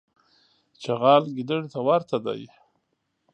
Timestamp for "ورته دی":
1.87-2.41